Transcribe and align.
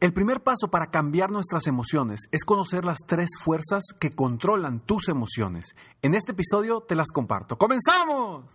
El 0.00 0.14
primer 0.14 0.42
paso 0.42 0.68
para 0.70 0.86
cambiar 0.86 1.30
nuestras 1.30 1.66
emociones 1.66 2.20
es 2.32 2.44
conocer 2.44 2.86
las 2.86 3.00
tres 3.06 3.28
fuerzas 3.38 3.82
que 3.98 4.10
controlan 4.10 4.80
tus 4.80 5.08
emociones. 5.08 5.74
En 6.00 6.14
este 6.14 6.32
episodio 6.32 6.80
te 6.80 6.94
las 6.94 7.08
comparto. 7.08 7.58
¡Comenzamos! 7.58 8.46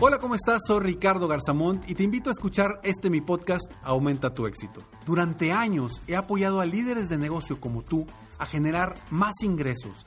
Hola, 0.00 0.18
¿cómo 0.20 0.34
estás? 0.34 0.62
Soy 0.66 0.80
Ricardo 0.80 1.28
Garzamont 1.28 1.86
y 1.86 1.94
te 1.94 2.04
invito 2.04 2.30
a 2.30 2.32
escuchar 2.32 2.80
este 2.82 3.10
mi 3.10 3.20
podcast 3.20 3.70
Aumenta 3.82 4.32
tu 4.32 4.46
éxito. 4.46 4.82
Durante 5.04 5.52
años 5.52 6.00
he 6.06 6.16
apoyado 6.16 6.62
a 6.62 6.64
líderes 6.64 7.10
de 7.10 7.18
negocio 7.18 7.60
como 7.60 7.82
tú 7.82 8.06
a 8.38 8.46
generar 8.46 8.94
más 9.10 9.34
ingresos, 9.42 10.06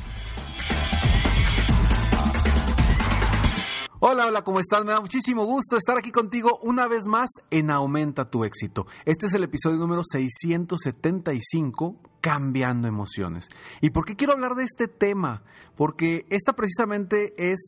Hola, 4.03 4.25
hola, 4.25 4.43
¿cómo 4.43 4.59
estás? 4.59 4.83
Me 4.83 4.93
da 4.93 4.99
muchísimo 4.99 5.45
gusto 5.45 5.77
estar 5.77 5.95
aquí 5.95 6.09
contigo 6.09 6.59
una 6.63 6.87
vez 6.87 7.05
más 7.05 7.29
en 7.51 7.69
Aumenta 7.69 8.31
tu 8.31 8.43
éxito. 8.43 8.87
Este 9.05 9.27
es 9.27 9.33
el 9.35 9.43
episodio 9.43 9.77
número 9.77 10.01
675, 10.03 11.97
Cambiando 12.19 12.87
emociones. 12.87 13.45
¿Y 13.79 13.91
por 13.91 14.05
qué 14.05 14.15
quiero 14.15 14.33
hablar 14.33 14.55
de 14.55 14.63
este 14.63 14.87
tema? 14.87 15.43
Porque 15.75 16.25
esta 16.31 16.53
precisamente 16.53 17.35
es 17.37 17.59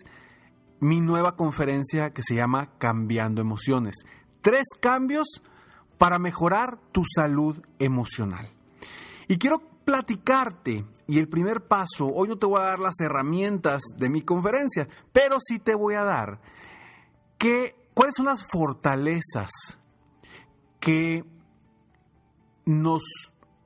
mi 0.79 1.01
nueva 1.01 1.35
conferencia 1.35 2.13
que 2.13 2.23
se 2.23 2.33
llama 2.33 2.79
Cambiando 2.79 3.39
emociones. 3.39 3.93
Tres 4.41 4.65
cambios 4.79 5.43
para 5.99 6.17
mejorar 6.17 6.79
tu 6.91 7.03
salud 7.15 7.61
emocional. 7.77 8.49
Y 9.27 9.37
quiero 9.37 9.61
platicarte, 9.83 10.85
y 11.07 11.19
el 11.19 11.27
primer 11.27 11.67
paso, 11.67 12.07
hoy 12.07 12.27
no 12.27 12.37
te 12.37 12.45
voy 12.45 12.59
a 12.59 12.65
dar 12.65 12.79
las 12.79 12.99
herramientas 12.99 13.81
de 13.97 14.09
mi 14.09 14.21
conferencia, 14.21 14.87
pero 15.11 15.37
sí 15.39 15.59
te 15.59 15.75
voy 15.75 15.95
a 15.95 16.03
dar 16.03 16.39
que, 17.37 17.75
cuáles 17.93 18.15
son 18.15 18.25
las 18.25 18.45
fortalezas 18.49 19.51
que 20.79 21.23
nos 22.65 23.01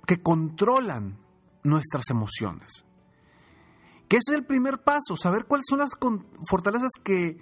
que 0.06 0.22
controlan 0.22 1.20
nuestras 1.64 2.10
emociones. 2.10 2.86
Que 4.08 4.18
ese 4.18 4.32
es 4.32 4.38
el 4.38 4.46
primer 4.46 4.84
paso, 4.84 5.18
saber 5.18 5.46
cuáles 5.46 5.66
son 5.70 5.80
las 5.80 5.92
fortalezas 6.50 6.92
que 7.04 7.38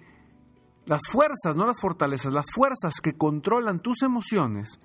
las 0.86 1.02
fuerzas, 1.12 1.56
no 1.56 1.66
las 1.66 1.80
fortalezas, 1.80 2.34
las 2.34 2.48
fuerzas 2.54 2.96
que 3.02 3.16
controlan 3.16 3.82
tus 3.82 4.02
emociones 4.02 4.80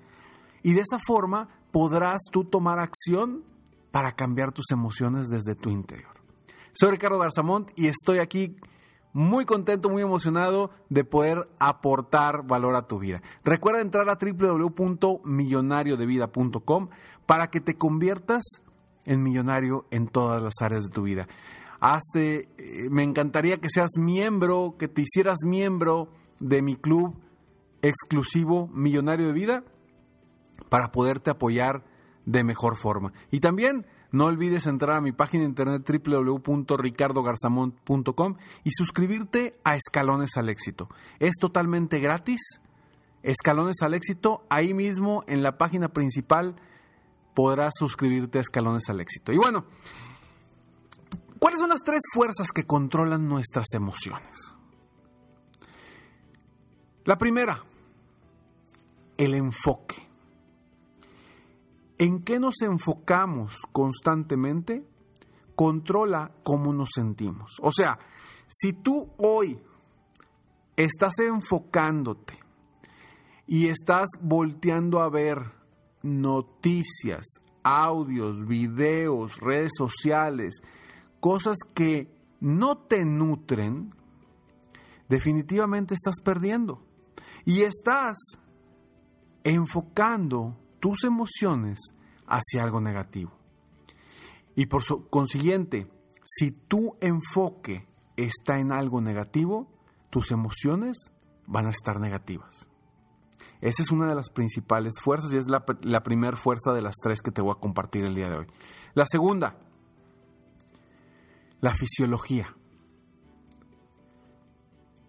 y 0.63 0.73
de 0.73 0.81
esa 0.81 0.99
forma 0.99 1.49
podrás 1.71 2.21
tú 2.31 2.43
tomar 2.43 2.79
acción 2.79 3.43
para 3.91 4.13
cambiar 4.13 4.51
tus 4.51 4.71
emociones 4.71 5.29
desde 5.29 5.53
tu 5.55 5.69
interior. 5.69 6.11
Soy 6.73 6.91
Ricardo 6.91 7.19
Garzamont 7.19 7.69
y 7.75 7.87
estoy 7.87 8.19
aquí 8.19 8.55
muy 9.13 9.45
contento, 9.45 9.89
muy 9.89 10.01
emocionado 10.01 10.71
de 10.89 11.03
poder 11.03 11.49
aportar 11.59 12.47
valor 12.47 12.75
a 12.75 12.87
tu 12.87 12.97
vida. 12.99 13.21
Recuerda 13.43 13.81
entrar 13.81 14.09
a 14.09 14.17
www.millonariodevida.com 14.17 16.87
para 17.25 17.49
que 17.49 17.59
te 17.59 17.75
conviertas 17.75 18.43
en 19.05 19.21
millonario 19.21 19.85
en 19.91 20.07
todas 20.07 20.41
las 20.41 20.53
áreas 20.61 20.83
de 20.83 20.89
tu 20.89 21.01
vida. 21.03 21.27
Hazte, 21.81 22.47
eh, 22.57 22.89
me 22.89 23.03
encantaría 23.03 23.57
que 23.57 23.69
seas 23.69 23.91
miembro, 23.97 24.75
que 24.77 24.87
te 24.87 25.01
hicieras 25.01 25.39
miembro 25.45 26.07
de 26.39 26.61
mi 26.61 26.75
club 26.75 27.15
exclusivo 27.81 28.67
Millonario 28.67 29.27
de 29.27 29.33
Vida 29.33 29.63
para 30.69 30.91
poderte 30.91 31.31
apoyar 31.31 31.83
de 32.25 32.43
mejor 32.43 32.75
forma. 32.77 33.13
Y 33.31 33.39
también 33.39 33.87
no 34.11 34.25
olvides 34.25 34.67
entrar 34.67 34.97
a 34.97 35.01
mi 35.01 35.13
página 35.13 35.43
de 35.43 35.49
internet 35.49 35.83
www.ricardogarzamont.com 36.05 38.35
y 38.63 38.71
suscribirte 38.71 39.59
a 39.63 39.75
Escalones 39.75 40.37
al 40.37 40.49
Éxito. 40.49 40.89
Es 41.19 41.35
totalmente 41.39 41.99
gratis. 41.99 42.61
Escalones 43.23 43.81
al 43.81 43.93
Éxito, 43.93 44.45
ahí 44.49 44.73
mismo 44.73 45.23
en 45.27 45.43
la 45.43 45.57
página 45.57 45.87
principal 45.89 46.55
podrás 47.33 47.71
suscribirte 47.77 48.39
a 48.39 48.41
Escalones 48.41 48.89
al 48.89 48.99
Éxito. 48.99 49.31
Y 49.31 49.37
bueno, 49.37 49.63
¿cuáles 51.39 51.61
son 51.61 51.69
las 51.69 51.81
tres 51.81 52.01
fuerzas 52.13 52.51
que 52.51 52.65
controlan 52.65 53.29
nuestras 53.29 53.67
emociones? 53.73 54.57
La 57.05 57.17
primera, 57.17 57.63
el 59.17 59.35
enfoque. 59.35 60.10
¿En 62.01 62.23
qué 62.23 62.39
nos 62.39 62.63
enfocamos 62.63 63.57
constantemente? 63.71 64.83
Controla 65.53 66.31
cómo 66.41 66.73
nos 66.73 66.89
sentimos. 66.95 67.57
O 67.61 67.71
sea, 67.71 67.99
si 68.47 68.73
tú 68.73 69.13
hoy 69.19 69.61
estás 70.75 71.19
enfocándote 71.19 72.39
y 73.45 73.67
estás 73.67 74.07
volteando 74.19 74.99
a 74.99 75.11
ver 75.11 75.51
noticias, 76.01 77.23
audios, 77.61 78.47
videos, 78.47 79.39
redes 79.39 79.73
sociales, 79.77 80.55
cosas 81.19 81.57
que 81.75 82.11
no 82.39 82.79
te 82.79 83.05
nutren, 83.05 83.93
definitivamente 85.07 85.93
estás 85.93 86.15
perdiendo. 86.23 86.83
Y 87.45 87.61
estás 87.61 88.17
enfocando 89.43 90.57
tus 90.81 91.05
emociones 91.05 91.79
hacia 92.27 92.63
algo 92.63 92.81
negativo. 92.81 93.31
Y 94.55 94.65
por 94.65 94.83
consiguiente, 95.09 95.87
si 96.25 96.51
tu 96.51 96.97
enfoque 96.99 97.87
está 98.17 98.59
en 98.59 98.73
algo 98.73 98.99
negativo, 98.99 99.69
tus 100.09 100.31
emociones 100.31 101.11
van 101.47 101.67
a 101.67 101.69
estar 101.69 101.99
negativas. 101.99 102.67
Esa 103.61 103.83
es 103.83 103.91
una 103.91 104.07
de 104.07 104.15
las 104.15 104.29
principales 104.29 104.93
fuerzas 104.99 105.31
y 105.33 105.37
es 105.37 105.47
la, 105.47 105.63
primera 106.03 106.35
fuerza 106.35 106.73
de 106.73 106.81
las 106.81 106.95
tres 106.95 107.21
que 107.21 107.31
te 107.31 107.41
voy 107.41 107.51
a 107.51 107.59
compartir 107.59 108.03
el 108.03 108.15
día 108.15 108.29
de 108.29 108.37
hoy. 108.37 108.47
La 108.95 109.05
segunda, 109.05 109.55
la 111.59 111.73
fisiología. 111.75 112.55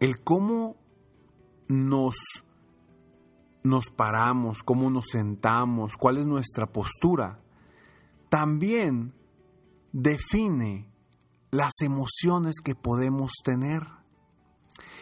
El 0.00 0.22
cómo 0.22 0.76
nos 1.68 2.14
nos 3.62 3.86
paramos, 3.86 4.62
cómo 4.62 4.90
nos 4.90 5.06
sentamos, 5.12 5.96
cuál 5.96 6.18
es 6.18 6.26
nuestra 6.26 6.66
postura, 6.66 7.40
también 8.28 9.14
define 9.92 10.90
las 11.50 11.72
emociones 11.80 12.56
que 12.64 12.74
podemos 12.74 13.32
tener. 13.44 13.82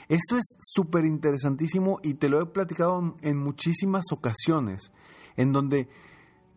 Esto 0.09 0.37
es 0.37 0.45
súper 0.61 1.05
interesantísimo 1.05 2.01
y 2.03 2.15
te 2.15 2.29
lo 2.29 2.43
he 2.43 2.47
platicado 2.47 3.17
en 3.23 3.39
muchísimas 3.39 4.05
ocasiones, 4.11 4.93
en 5.37 5.53
donde 5.53 5.89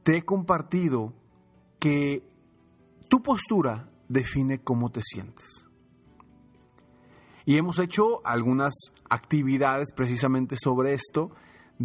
te 0.01 0.17
he 0.17 0.25
compartido 0.25 1.13
que 1.79 2.27
tu 3.09 3.21
postura 3.21 3.91
define 4.09 4.63
cómo 4.63 4.89
te 4.89 5.01
sientes. 5.03 5.67
Y 7.45 7.57
hemos 7.57 7.77
hecho 7.77 8.25
algunas 8.25 8.73
actividades 9.09 9.91
precisamente 9.95 10.55
sobre 10.61 10.93
esto 10.93 11.31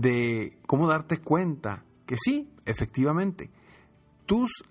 de 0.01 0.57
cómo 0.67 0.87
darte 0.87 1.19
cuenta 1.19 1.85
que 2.07 2.17
sí, 2.17 2.49
efectivamente, 2.65 3.51
tus, 4.27 4.63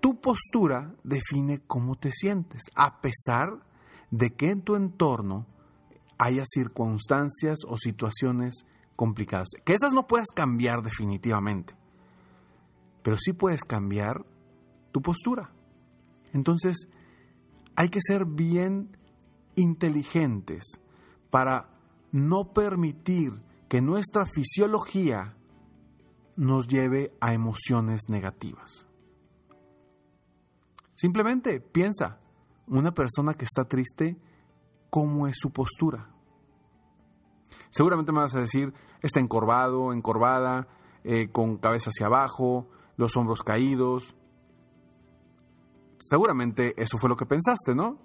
tu 0.00 0.20
postura 0.20 0.94
define 1.04 1.60
cómo 1.66 1.94
te 1.94 2.10
sientes, 2.10 2.62
a 2.74 3.00
pesar 3.00 3.60
de 4.10 4.30
que 4.34 4.50
en 4.50 4.62
tu 4.62 4.74
entorno 4.74 5.46
haya 6.18 6.42
circunstancias 6.44 7.58
o 7.68 7.76
situaciones 7.76 8.66
complicadas. 8.96 9.48
Que 9.64 9.74
esas 9.74 9.92
no 9.92 10.08
puedes 10.08 10.30
cambiar 10.34 10.82
definitivamente, 10.82 11.74
pero 13.02 13.16
sí 13.16 13.32
puedes 13.32 13.62
cambiar 13.62 14.26
tu 14.90 15.02
postura. 15.02 15.52
Entonces, 16.32 16.76
hay 17.76 17.90
que 17.90 18.00
ser 18.00 18.24
bien 18.24 18.96
inteligentes 19.54 20.64
para 21.30 21.70
no 22.10 22.52
permitir 22.52 23.40
que 23.68 23.80
nuestra 23.82 24.26
fisiología 24.26 25.36
nos 26.36 26.68
lleve 26.68 27.12
a 27.20 27.34
emociones 27.34 28.02
negativas. 28.08 28.88
Simplemente 30.94 31.60
piensa, 31.60 32.20
una 32.66 32.92
persona 32.92 33.34
que 33.34 33.44
está 33.44 33.64
triste, 33.64 34.16
¿cómo 34.90 35.26
es 35.26 35.36
su 35.38 35.50
postura? 35.50 36.10
Seguramente 37.70 38.12
me 38.12 38.20
vas 38.20 38.34
a 38.34 38.40
decir, 38.40 38.72
está 39.02 39.20
encorvado, 39.20 39.92
encorvada, 39.92 40.68
eh, 41.04 41.28
con 41.30 41.58
cabeza 41.58 41.90
hacia 41.90 42.06
abajo, 42.06 42.68
los 42.96 43.16
hombros 43.16 43.42
caídos. 43.42 44.14
Seguramente 45.98 46.74
eso 46.80 46.98
fue 46.98 47.08
lo 47.08 47.16
que 47.16 47.26
pensaste, 47.26 47.74
¿no? 47.74 47.98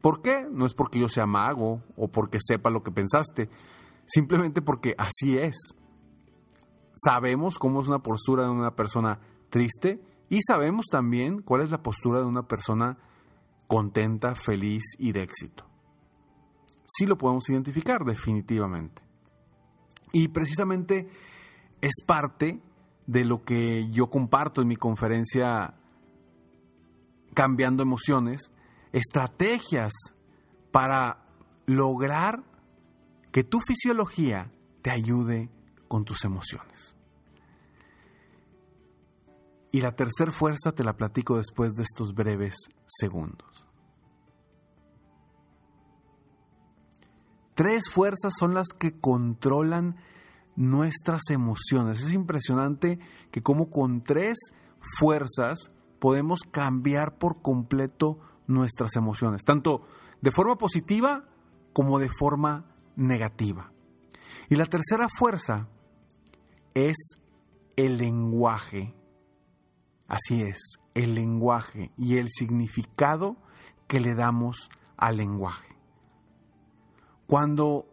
¿Por 0.00 0.22
qué? 0.22 0.46
No 0.50 0.66
es 0.66 0.74
porque 0.74 1.00
yo 1.00 1.08
sea 1.08 1.26
mago 1.26 1.82
o 1.96 2.08
porque 2.08 2.38
sepa 2.40 2.70
lo 2.70 2.82
que 2.82 2.92
pensaste, 2.92 3.48
simplemente 4.06 4.62
porque 4.62 4.94
así 4.98 5.36
es. 5.36 5.56
Sabemos 6.94 7.58
cómo 7.58 7.82
es 7.82 7.88
una 7.88 8.02
postura 8.02 8.44
de 8.44 8.50
una 8.50 8.74
persona 8.74 9.20
triste 9.50 10.00
y 10.28 10.40
sabemos 10.42 10.86
también 10.90 11.42
cuál 11.42 11.62
es 11.62 11.70
la 11.70 11.82
postura 11.82 12.20
de 12.20 12.24
una 12.24 12.48
persona 12.48 12.98
contenta, 13.66 14.34
feliz 14.34 14.82
y 14.98 15.12
de 15.12 15.22
éxito. 15.22 15.66
Sí 16.86 17.06
lo 17.06 17.18
podemos 17.18 17.48
identificar 17.50 18.04
definitivamente. 18.04 19.02
Y 20.12 20.28
precisamente 20.28 21.08
es 21.80 22.02
parte 22.06 22.60
de 23.06 23.24
lo 23.24 23.44
que 23.44 23.90
yo 23.90 24.08
comparto 24.08 24.62
en 24.62 24.68
mi 24.68 24.76
conferencia 24.76 25.74
Cambiando 27.34 27.82
Emociones, 27.82 28.50
estrategias 28.92 29.92
para 30.70 31.26
lograr 31.66 32.44
que 33.36 33.44
tu 33.44 33.60
fisiología 33.60 34.50
te 34.80 34.90
ayude 34.90 35.50
con 35.88 36.06
tus 36.06 36.24
emociones. 36.24 36.96
Y 39.70 39.82
la 39.82 39.94
tercera 39.94 40.32
fuerza 40.32 40.72
te 40.72 40.82
la 40.82 40.96
platico 40.96 41.36
después 41.36 41.74
de 41.74 41.82
estos 41.82 42.14
breves 42.14 42.54
segundos. 42.86 43.68
Tres 47.52 47.90
fuerzas 47.90 48.32
son 48.38 48.54
las 48.54 48.68
que 48.68 48.98
controlan 48.98 49.96
nuestras 50.54 51.20
emociones. 51.28 52.00
Es 52.00 52.14
impresionante 52.14 52.98
que 53.30 53.42
como 53.42 53.68
con 53.68 54.02
tres 54.02 54.38
fuerzas 54.98 55.58
podemos 55.98 56.40
cambiar 56.50 57.18
por 57.18 57.42
completo 57.42 58.18
nuestras 58.46 58.96
emociones, 58.96 59.42
tanto 59.44 59.82
de 60.22 60.32
forma 60.32 60.56
positiva 60.56 61.28
como 61.74 61.98
de 61.98 62.08
forma 62.08 62.72
negativa. 62.96 63.72
Y 64.48 64.56
la 64.56 64.66
tercera 64.66 65.08
fuerza 65.08 65.68
es 66.74 66.96
el 67.76 67.98
lenguaje. 67.98 68.94
Así 70.08 70.42
es, 70.42 70.58
el 70.94 71.14
lenguaje 71.14 71.92
y 71.96 72.16
el 72.16 72.28
significado 72.28 73.36
que 73.86 74.00
le 74.00 74.14
damos 74.14 74.70
al 74.96 75.18
lenguaje. 75.18 75.76
Cuando 77.26 77.88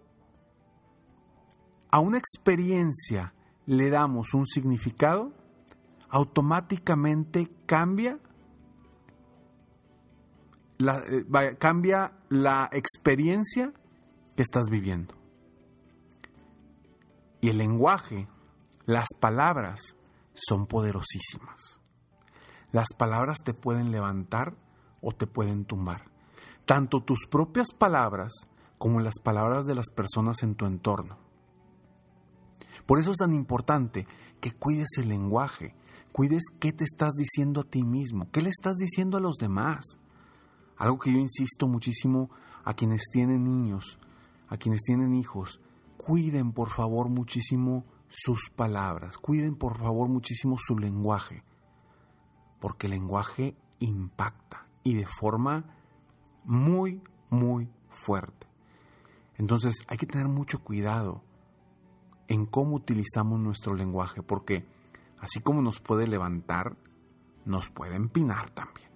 a 1.91 1.99
una 1.99 2.17
experiencia 2.17 3.33
le 3.65 3.89
damos 3.89 4.33
un 4.33 4.45
significado, 4.45 5.33
automáticamente 6.09 7.49
cambia 7.65 8.19
eh, 10.79 11.55
cambia 11.57 12.13
la 12.29 12.69
experiencia 12.71 13.73
que 14.35 14.43
estás 14.43 14.69
viviendo. 14.69 15.15
Y 17.41 17.49
el 17.49 17.57
lenguaje, 17.57 18.27
las 18.85 19.07
palabras, 19.19 19.95
son 20.33 20.65
poderosísimas. 20.65 21.81
Las 22.71 22.87
palabras 22.97 23.39
te 23.43 23.53
pueden 23.53 23.91
levantar 23.91 24.55
o 25.01 25.11
te 25.11 25.27
pueden 25.27 25.65
tumbar. 25.65 26.09
Tanto 26.65 27.01
tus 27.01 27.27
propias 27.29 27.71
palabras 27.71 28.31
como 28.77 28.99
las 28.99 29.19
palabras 29.21 29.65
de 29.65 29.75
las 29.75 29.89
personas 29.89 30.41
en 30.43 30.55
tu 30.55 30.65
entorno. 30.65 31.17
Por 32.85 32.99
eso 32.99 33.11
es 33.11 33.17
tan 33.17 33.33
importante 33.33 34.07
que 34.41 34.51
cuides 34.51 34.97
el 34.97 35.09
lenguaje, 35.09 35.75
cuides 36.11 36.43
qué 36.59 36.73
te 36.73 36.83
estás 36.83 37.13
diciendo 37.13 37.61
a 37.61 37.63
ti 37.63 37.83
mismo, 37.83 38.29
qué 38.31 38.41
le 38.41 38.49
estás 38.49 38.75
diciendo 38.75 39.17
a 39.17 39.21
los 39.21 39.37
demás. 39.37 39.99
Algo 40.77 40.99
que 40.99 41.11
yo 41.11 41.19
insisto 41.19 41.67
muchísimo 41.67 42.29
a 42.63 42.73
quienes 42.73 43.03
tienen 43.11 43.43
niños, 43.43 43.99
a 44.47 44.57
quienes 44.57 44.83
tienen 44.83 45.13
hijos, 45.15 45.61
cuiden 45.97 46.51
por 46.51 46.69
favor 46.69 47.09
muchísimo 47.09 47.85
sus 48.09 48.49
palabras, 48.49 49.17
cuiden 49.17 49.55
por 49.55 49.77
favor 49.77 50.07
muchísimo 50.09 50.57
su 50.59 50.77
lenguaje, 50.77 51.43
porque 52.59 52.87
el 52.87 52.91
lenguaje 52.91 53.55
impacta 53.79 54.67
y 54.83 54.95
de 54.95 55.05
forma 55.05 55.65
muy, 56.43 57.01
muy 57.29 57.69
fuerte. 57.89 58.47
Entonces 59.37 59.83
hay 59.87 59.97
que 59.97 60.05
tener 60.05 60.27
mucho 60.27 60.63
cuidado 60.63 61.23
en 62.27 62.45
cómo 62.45 62.75
utilizamos 62.75 63.39
nuestro 63.39 63.75
lenguaje, 63.75 64.21
porque 64.21 64.65
así 65.19 65.39
como 65.39 65.61
nos 65.61 65.79
puede 65.81 66.07
levantar, 66.07 66.77
nos 67.45 67.69
puede 67.69 67.95
empinar 67.95 68.51
también. 68.51 68.89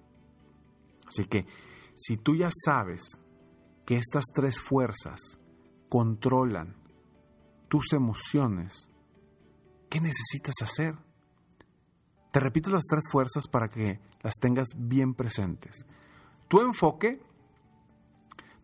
Así 1.06 1.24
que 1.24 1.46
si 1.94 2.16
tú 2.16 2.36
ya 2.36 2.50
sabes 2.64 3.20
que 3.88 3.96
estas 3.96 4.24
tres 4.34 4.60
fuerzas 4.60 5.18
controlan 5.88 6.76
tus 7.68 7.94
emociones, 7.94 8.90
¿qué 9.88 9.98
necesitas 9.98 10.56
hacer? 10.60 10.94
Te 12.30 12.38
repito 12.38 12.68
las 12.68 12.84
tres 12.84 13.04
fuerzas 13.10 13.48
para 13.48 13.68
que 13.70 13.98
las 14.20 14.34
tengas 14.34 14.66
bien 14.76 15.14
presentes. 15.14 15.86
Tu 16.48 16.60
enfoque, 16.60 17.22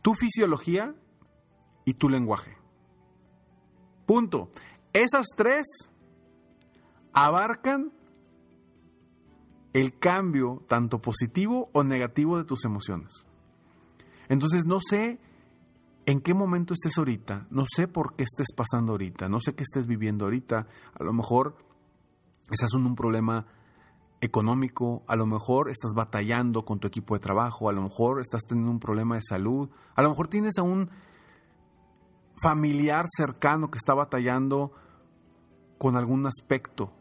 tu 0.03 0.13
fisiología 0.13 0.95
y 1.87 1.95
tu 1.95 2.11
lenguaje. 2.11 2.59
Punto. 4.05 4.51
Esas 4.93 5.29
tres 5.35 5.65
abarcan 7.15 7.95
el 9.73 9.99
cambio 9.99 10.63
tanto 10.69 11.01
positivo 11.01 11.71
o 11.73 11.83
negativo 11.83 12.37
de 12.37 12.45
tus 12.45 12.67
emociones. 12.67 13.27
Entonces 14.29 14.65
no 14.67 14.79
sé 14.81 15.21
en 16.07 16.21
qué 16.21 16.35
momento 16.35 16.75
estés 16.75 16.99
ahorita, 16.99 17.47
no 17.51 17.65
sé 17.67 17.89
por 17.89 18.15
qué 18.15 18.25
estés 18.25 18.49
pasando 18.55 18.93
ahorita, 18.93 19.29
no 19.29 19.41
sé 19.41 19.55
qué 19.55 19.63
estés 19.63 19.87
viviendo 19.87 20.25
ahorita. 20.25 20.67
A 20.99 21.05
lo 21.05 21.13
mejor 21.13 21.57
estás 22.51 22.71
en 22.75 22.85
un 22.85 22.95
problema 22.95 23.47
económico, 24.21 25.03
a 25.07 25.17
lo 25.17 25.27
mejor 25.27 25.71
estás 25.71 25.93
batallando 25.95 26.65
con 26.65 26.79
tu 26.79 26.89
equipo 26.89 27.15
de 27.15 27.21
trabajo, 27.21 27.69
a 27.69 27.73
lo 27.73 27.83
mejor 27.83 28.21
estás 28.21 28.43
teniendo 28.47 28.71
un 28.71 28.81
problema 28.81 29.17
de 29.17 29.23
salud, 29.23 29.71
a 29.95 30.03
lo 30.03 30.11
mejor 30.11 30.29
tienes 30.29 30.59
a 30.59 30.63
un 30.63 30.91
familiar 32.43 33.07
cercano 33.09 33.71
que 33.71 33.79
está 33.79 33.95
batallando 33.95 34.73
con 35.79 35.97
algún 35.97 36.27
aspecto 36.27 36.93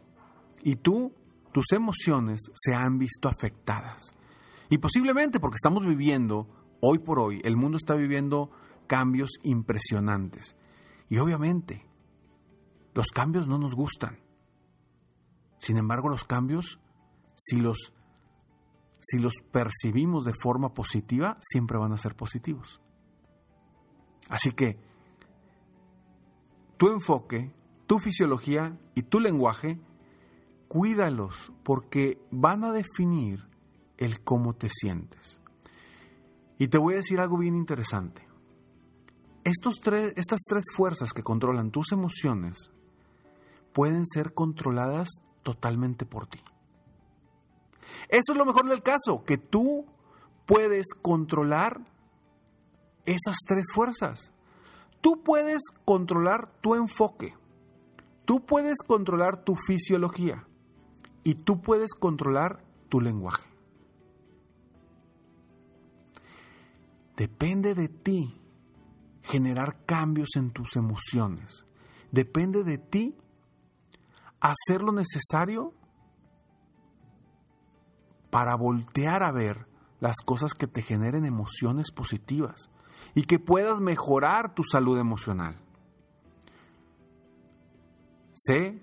y 0.64 0.78
tú, 0.78 1.14
tus 1.52 1.72
emociones 1.72 2.42
se 2.54 2.74
han 2.74 2.98
visto 2.98 3.28
afectadas. 3.28 4.16
Y 4.70 4.78
posiblemente 4.78 5.40
porque 5.40 5.56
estamos 5.56 5.86
viviendo, 5.86 6.48
hoy 6.86 7.00
por 7.00 7.18
hoy, 7.18 7.40
el 7.46 7.56
mundo 7.56 7.78
está 7.78 7.96
viviendo 7.96 8.52
cambios 8.88 9.32
impresionantes. 9.44 10.58
Y 11.08 11.18
obviamente, 11.18 11.88
los 12.94 13.08
cambios 13.08 13.48
no 13.48 13.58
nos 13.58 13.74
gustan. 13.74 14.20
Sin 15.60 15.78
embargo, 15.78 16.10
los 16.10 16.26
cambios, 16.26 16.82
si 17.36 17.56
los, 17.56 17.94
si 19.00 19.18
los 19.18 19.32
percibimos 19.50 20.26
de 20.26 20.34
forma 20.34 20.74
positiva, 20.74 21.38
siempre 21.40 21.78
van 21.78 21.94
a 21.94 21.98
ser 21.98 22.18
positivos. 22.18 22.82
Así 24.28 24.52
que 24.52 24.78
tu 26.76 26.90
enfoque, 26.90 27.56
tu 27.88 28.00
fisiología 28.00 28.78
y 28.94 29.04
tu 29.04 29.22
lenguaje, 29.22 29.80
cuídalos 30.68 31.54
porque 31.64 32.20
van 32.30 32.66
a 32.66 32.74
definir 32.74 33.48
el 33.98 34.22
cómo 34.22 34.54
te 34.54 34.68
sientes. 34.68 35.40
Y 36.58 36.68
te 36.68 36.78
voy 36.78 36.94
a 36.94 36.98
decir 36.98 37.20
algo 37.20 37.38
bien 37.38 37.56
interesante. 37.56 38.28
Estos 39.44 39.82
tres, 39.82 40.14
estas 40.16 40.42
tres 40.48 40.64
fuerzas 40.76 41.12
que 41.12 41.24
controlan 41.24 41.72
tus 41.72 41.92
emociones 41.92 42.72
pueden 43.74 44.06
ser 44.06 44.34
controladas 44.34 45.10
totalmente 45.42 46.06
por 46.06 46.28
ti. 46.28 46.40
Eso 48.10 48.32
es 48.32 48.38
lo 48.38 48.46
mejor 48.46 48.70
del 48.70 48.82
caso, 48.82 49.24
que 49.26 49.38
tú 49.38 49.86
puedes 50.46 50.88
controlar 51.02 51.82
esas 53.06 53.36
tres 53.48 53.66
fuerzas. 53.74 54.32
Tú 55.02 55.22
puedes 55.24 55.62
controlar 55.84 56.50
tu 56.62 56.76
enfoque, 56.76 57.36
tú 58.24 58.46
puedes 58.46 58.78
controlar 58.88 59.44
tu 59.44 59.56
fisiología 59.56 60.48
y 61.26 61.36
tú 61.36 61.62
puedes 61.62 61.94
controlar 61.94 62.64
tu 62.88 63.02
lenguaje. 63.02 63.53
Depende 67.16 67.76
de 67.76 67.90
ti 67.90 68.42
generar 69.24 69.86
cambios 69.86 70.30
en 70.36 70.52
tus 70.52 70.76
emociones. 70.76 71.66
Depende 72.12 72.64
de 72.64 72.78
ti 72.78 73.16
hacer 74.40 74.82
lo 74.82 74.92
necesario 74.92 75.74
para 78.30 78.56
voltear 78.56 79.24
a 79.24 79.32
ver 79.32 79.68
las 80.00 80.18
cosas 80.26 80.54
que 80.54 80.68
te 80.68 80.82
generen 80.82 81.26
emociones 81.26 81.92
positivas 81.92 82.70
y 83.16 83.24
que 83.24 83.40
puedas 83.40 83.80
mejorar 83.80 84.54
tu 84.54 84.64
salud 84.64 84.98
emocional. 84.98 85.60
Sé 88.34 88.82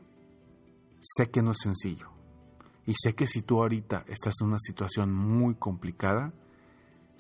Sé 1.01 1.31
que 1.31 1.43
no 1.43 1.53
es 1.53 1.59
sencillo. 1.63 2.11
Y 2.87 2.95
sé 2.95 3.15
que 3.15 3.27
si 3.27 3.43
tú 3.43 3.61
ahorita 3.61 4.05
estás 4.07 4.35
en 4.41 4.49
una 4.49 4.59
situación 4.59 5.13
muy 5.13 5.55
complicada, 5.55 6.33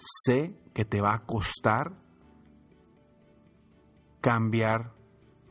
sé 0.00 0.58
que 0.74 0.84
te 0.84 1.00
va 1.00 1.14
a 1.14 1.26
costar 1.26 1.92
cambiar 4.20 4.94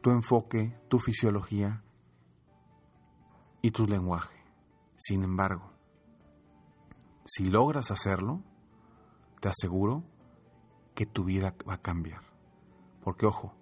tu 0.01 0.11
enfoque, 0.11 0.77
tu 0.87 0.99
fisiología 0.99 1.83
y 3.61 3.71
tu 3.71 3.85
lenguaje. 3.85 4.37
Sin 4.97 5.23
embargo, 5.23 5.71
si 7.25 7.49
logras 7.49 7.91
hacerlo, 7.91 8.41
te 9.39 9.49
aseguro 9.49 10.03
que 10.95 11.05
tu 11.05 11.23
vida 11.23 11.55
va 11.67 11.75
a 11.75 11.81
cambiar. 11.81 12.21
Porque 13.03 13.25
ojo, 13.25 13.53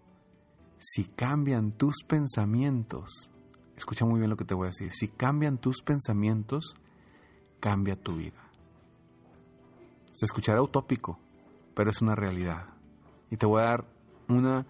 si 0.80 1.06
cambian 1.06 1.72
tus 1.72 2.04
pensamientos, 2.08 3.32
escucha 3.76 4.06
muy 4.06 4.20
bien 4.20 4.30
lo 4.30 4.38
que 4.38 4.46
te 4.46 4.54
voy 4.54 4.66
a 4.66 4.70
decir, 4.70 4.92
si 4.94 5.08
cambian 5.08 5.58
tus 5.58 5.82
pensamientos, 5.82 6.76
cambia 7.60 7.96
tu 7.96 8.16
vida. 8.16 8.47
Se 10.18 10.26
escuchará 10.26 10.64
utópico, 10.64 11.20
pero 11.76 11.92
es 11.92 12.02
una 12.02 12.16
realidad. 12.16 12.70
Y 13.30 13.38
te 13.38 13.46
voy 13.46 13.62
a 13.62 13.66
dar 13.66 13.86
una 14.28 14.66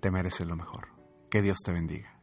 te 0.00 0.12
mereces 0.12 0.46
lo 0.46 0.54
mejor. 0.54 0.88
Que 1.28 1.42
Dios 1.42 1.56
te 1.64 1.72
bendiga. 1.72 2.15